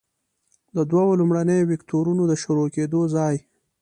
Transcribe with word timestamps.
د 0.75 0.77
دوو 0.91 1.17
لومړنیو 1.19 1.67
وکتورونو 1.71 2.23
د 2.27 2.33
شروع 2.43 2.67
کیدو 2.75 3.01
ځای. 3.15 3.35